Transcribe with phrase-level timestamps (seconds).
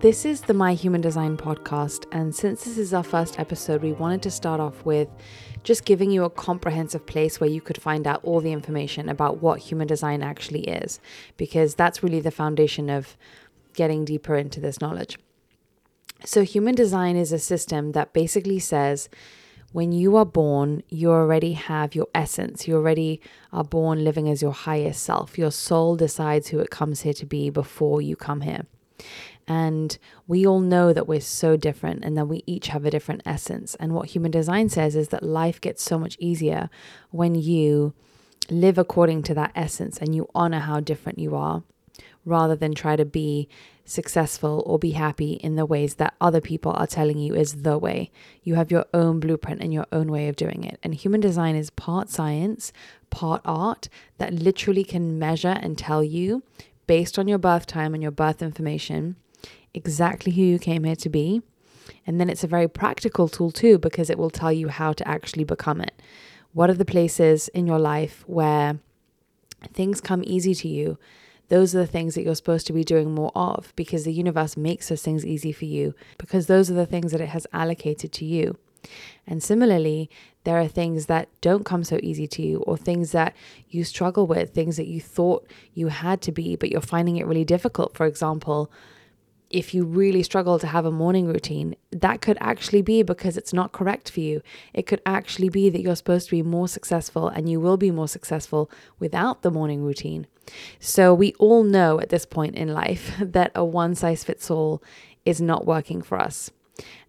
[0.00, 3.92] This is the My Human Design podcast, and since this is our first episode, we
[3.92, 5.10] wanted to start off with
[5.62, 9.42] just giving you a comprehensive place where you could find out all the information about
[9.42, 11.00] what human design actually is,
[11.36, 13.18] because that's really the foundation of
[13.74, 15.18] getting deeper into this knowledge.
[16.24, 19.10] So, human design is a system that basically says
[19.72, 22.66] when you are born, you already have your essence.
[22.66, 23.20] You already
[23.52, 25.36] are born living as your highest self.
[25.36, 28.64] Your soul decides who it comes here to be before you come here.
[29.50, 33.22] And we all know that we're so different and that we each have a different
[33.26, 33.74] essence.
[33.80, 36.70] And what human design says is that life gets so much easier
[37.10, 37.92] when you
[38.48, 41.64] live according to that essence and you honor how different you are
[42.24, 43.48] rather than try to be
[43.84, 47.76] successful or be happy in the ways that other people are telling you is the
[47.76, 48.12] way.
[48.44, 50.78] You have your own blueprint and your own way of doing it.
[50.84, 52.72] And human design is part science,
[53.10, 56.44] part art that literally can measure and tell you
[56.86, 59.16] based on your birth time and your birth information
[59.74, 61.42] exactly who you came here to be.
[62.06, 65.06] And then it's a very practical tool too, because it will tell you how to
[65.06, 66.00] actually become it.
[66.52, 68.78] What are the places in your life where
[69.72, 70.98] things come easy to you?
[71.48, 74.56] Those are the things that you're supposed to be doing more of because the universe
[74.56, 78.12] makes those things easy for you, because those are the things that it has allocated
[78.12, 78.56] to you.
[79.26, 80.08] And similarly,
[80.44, 83.34] there are things that don't come so easy to you, or things that
[83.68, 87.26] you struggle with, things that you thought you had to be, but you're finding it
[87.26, 87.96] really difficult.
[87.96, 88.70] For example,
[89.50, 93.52] if you really struggle to have a morning routine, that could actually be because it's
[93.52, 94.42] not correct for you.
[94.72, 97.90] It could actually be that you're supposed to be more successful and you will be
[97.90, 98.70] more successful
[99.00, 100.26] without the morning routine.
[100.78, 104.82] So, we all know at this point in life that a one size fits all
[105.24, 106.50] is not working for us.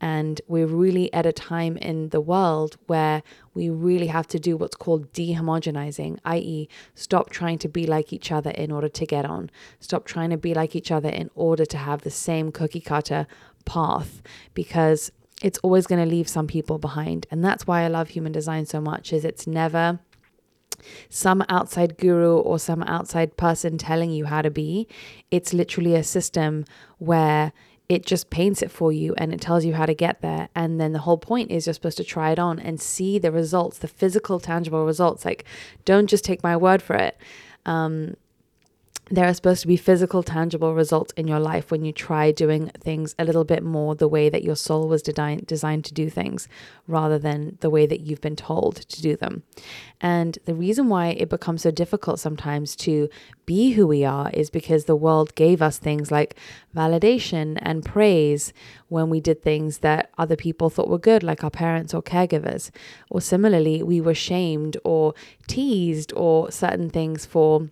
[0.00, 3.22] And we're really at a time in the world where
[3.54, 8.30] we really have to do what's called dehomogenizing, i.e., stop trying to be like each
[8.30, 9.50] other in order to get on.
[9.80, 13.26] Stop trying to be like each other in order to have the same cookie cutter
[13.64, 14.22] path
[14.54, 15.10] because
[15.42, 17.26] it's always going to leave some people behind.
[17.30, 19.98] And that's why I love human design so much is it's never
[21.08, 24.86] some outside guru or some outside person telling you how to be.
[25.30, 26.64] It's literally a system
[26.98, 27.52] where
[27.88, 30.48] it just paints it for you and it tells you how to get there.
[30.54, 33.30] And then the whole point is you're supposed to try it on and see the
[33.30, 35.24] results, the physical, tangible results.
[35.24, 35.44] Like,
[35.84, 37.16] don't just take my word for it.
[37.64, 38.16] Um,
[39.08, 42.72] there are supposed to be physical, tangible results in your life when you try doing
[42.80, 46.10] things a little bit more the way that your soul was de- designed to do
[46.10, 46.48] things
[46.88, 49.44] rather than the way that you've been told to do them.
[50.00, 53.08] And the reason why it becomes so difficult sometimes to
[53.46, 56.34] be who we are is because the world gave us things like
[56.74, 58.52] validation and praise
[58.88, 62.72] when we did things that other people thought were good, like our parents or caregivers.
[63.08, 65.14] Or similarly, we were shamed or
[65.46, 67.68] teased or certain things for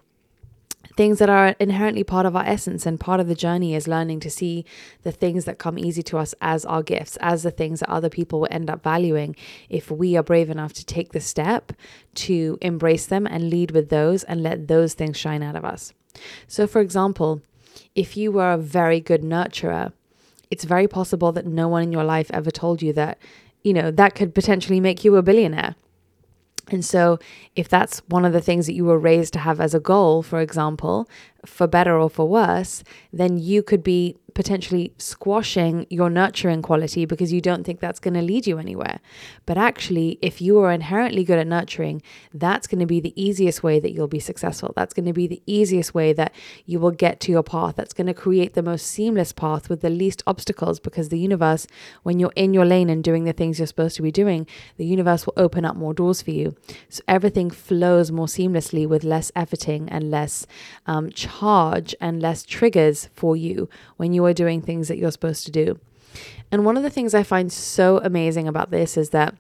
[0.97, 4.21] things that are inherently part of our essence and part of the journey is learning
[4.21, 4.65] to see
[5.03, 8.09] the things that come easy to us as our gifts, as the things that other
[8.09, 9.35] people will end up valuing
[9.69, 11.73] if we are brave enough to take the step
[12.15, 15.93] to embrace them and lead with those and let those things shine out of us.
[16.47, 17.43] So, for example,
[17.95, 19.93] if you were a very good nurturer,
[20.51, 23.19] it's very possible that no one in your life ever told you that,
[23.63, 25.75] you know, that could potentially make you a billionaire.
[26.71, 27.19] And so,
[27.57, 30.23] if that's one of the things that you were raised to have as a goal,
[30.23, 31.09] for example,
[31.45, 32.83] for better or for worse,
[33.13, 38.15] then you could be potentially squashing your nurturing quality because you don't think that's going
[38.15, 38.99] to lead you anywhere.
[39.47, 42.03] But actually, if you are inherently good at nurturing,
[42.33, 44.73] that's going to be the easiest way that you'll be successful.
[44.75, 46.35] That's going to be the easiest way that
[46.67, 47.77] you will get to your path.
[47.77, 51.67] That's going to create the most seamless path with the least obstacles because the universe,
[52.03, 54.47] when you're in your lane and doing the things you're supposed to be doing,
[54.77, 56.57] the universe will open up more doors for you.
[56.89, 60.47] So everything flows more seamlessly with less efforting and less
[60.87, 65.47] um, charge and less triggers for you when you are doing things that you're supposed
[65.47, 65.79] to do.
[66.53, 69.35] And one of the things I find so amazing about this is that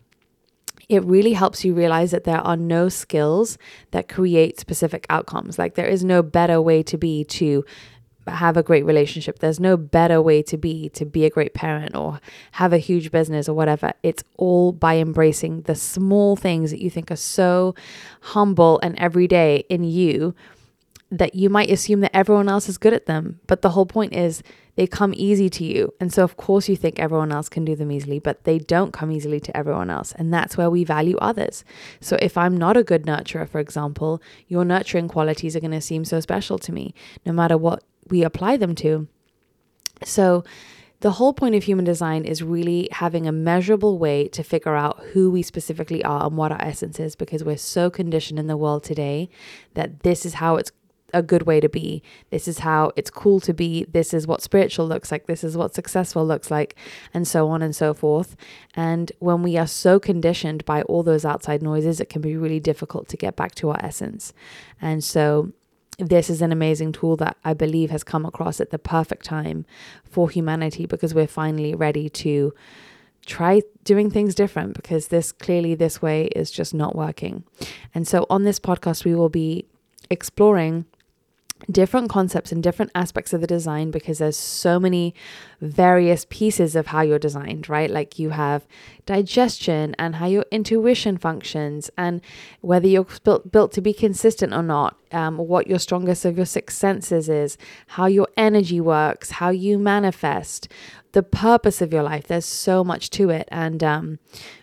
[0.88, 3.56] it really helps you realize that there are no skills
[3.92, 5.58] that create specific outcomes.
[5.58, 7.64] Like there is no better way to be to
[8.26, 9.38] have a great relationship.
[9.38, 12.20] There's no better way to be to be a great parent or
[12.52, 13.92] have a huge business or whatever.
[14.02, 17.74] It's all by embracing the small things that you think are so
[18.20, 20.34] humble and everyday in you
[21.18, 23.40] that you might assume that everyone else is good at them.
[23.46, 24.42] But the whole point is
[24.74, 25.94] they come easy to you.
[26.00, 28.92] And so, of course, you think everyone else can do them easily, but they don't
[28.92, 30.12] come easily to everyone else.
[30.12, 31.64] And that's where we value others.
[32.00, 35.80] So, if I'm not a good nurturer, for example, your nurturing qualities are going to
[35.80, 36.94] seem so special to me,
[37.24, 39.06] no matter what we apply them to.
[40.02, 40.42] So,
[41.00, 45.00] the whole point of human design is really having a measurable way to figure out
[45.12, 48.56] who we specifically are and what our essence is because we're so conditioned in the
[48.56, 49.28] world today
[49.74, 50.72] that this is how it's
[51.14, 52.02] a good way to be.
[52.30, 53.84] This is how it's cool to be.
[53.84, 55.26] This is what spiritual looks like.
[55.26, 56.76] This is what successful looks like,
[57.14, 58.36] and so on and so forth.
[58.74, 62.60] And when we are so conditioned by all those outside noises, it can be really
[62.60, 64.34] difficult to get back to our essence.
[64.82, 65.52] And so,
[65.98, 69.64] this is an amazing tool that I believe has come across at the perfect time
[70.04, 72.52] for humanity because we're finally ready to
[73.26, 77.44] try doing things different because this clearly this way is just not working.
[77.94, 79.66] And so on this podcast we will be
[80.10, 80.84] exploring
[81.70, 85.14] different concepts and different aspects of the design because there's so many
[85.60, 87.90] various pieces of how you're designed, right?
[87.90, 88.66] Like you have
[89.06, 92.20] digestion and how your intuition functions and
[92.60, 96.46] whether you're built, built to be consistent or not, um, what your strongest of your
[96.46, 97.56] six senses is,
[97.88, 100.68] how your energy works, how you manifest,
[101.12, 102.26] the purpose of your life.
[102.26, 103.48] There's so much to it.
[103.50, 104.18] And um,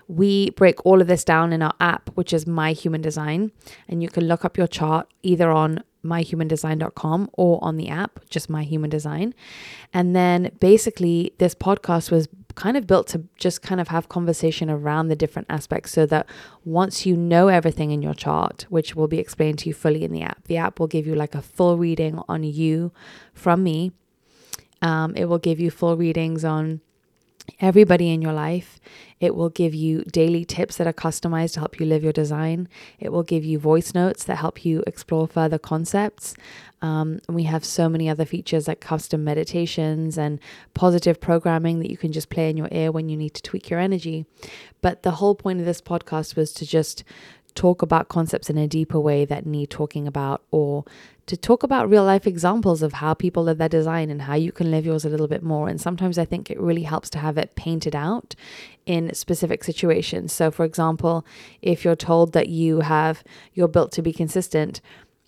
[0.07, 3.51] we break all of this down in our app, which is My Human Design.
[3.87, 8.49] And you can look up your chart either on myhumandesign.com or on the app, just
[8.49, 9.33] My Human Design.
[9.93, 14.69] And then basically, this podcast was kind of built to just kind of have conversation
[14.69, 16.27] around the different aspects so that
[16.65, 20.11] once you know everything in your chart, which will be explained to you fully in
[20.11, 22.91] the app, the app will give you like a full reading on you
[23.33, 23.91] from me
[24.81, 26.81] um, it will give you full readings on
[27.59, 28.79] everybody in your life.
[29.19, 32.67] It will give you daily tips that are customized to help you live your design.
[32.99, 36.33] It will give you voice notes that help you explore further concepts.
[36.81, 40.39] Um, and we have so many other features like custom meditations and
[40.73, 43.69] positive programming that you can just play in your ear when you need to tweak
[43.69, 44.25] your energy.
[44.81, 47.03] But the whole point of this podcast was to just
[47.55, 50.85] talk about concepts in a deeper way that need talking about or
[51.25, 54.51] to talk about real life examples of how people live their design and how you
[54.51, 55.69] can live yours a little bit more.
[55.69, 58.35] And sometimes I think it really helps to have it painted out
[58.85, 60.33] in specific situations.
[60.33, 61.25] So, for example,
[61.61, 64.81] if you're told that you have, you're built to be consistent,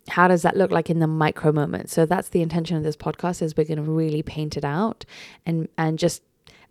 [0.10, 1.90] how does that look like in the micro moment?
[1.90, 5.06] So that's the intention of this podcast is we're going to really paint it out
[5.46, 6.22] and and just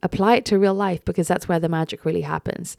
[0.02, 2.76] apply it to real life because that's where the magic really happens.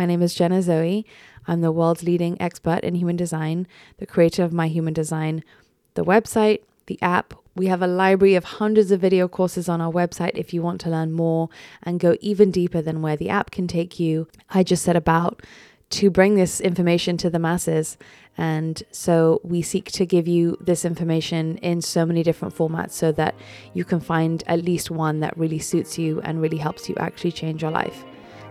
[0.00, 1.04] My name is Jenna Zoe.
[1.46, 3.66] I'm the world's leading expert in human design,
[3.98, 5.44] the creator of My Human Design,
[5.92, 7.34] the website, the app.
[7.54, 10.80] We have a library of hundreds of video courses on our website if you want
[10.80, 11.50] to learn more
[11.82, 14.26] and go even deeper than where the app can take you.
[14.48, 15.42] I just set about
[15.90, 17.98] to bring this information to the masses.
[18.38, 23.12] And so we seek to give you this information in so many different formats so
[23.12, 23.34] that
[23.74, 27.32] you can find at least one that really suits you and really helps you actually
[27.32, 28.02] change your life.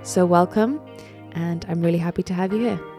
[0.04, 0.80] So, welcome
[1.34, 2.99] and I'm really happy to have you here.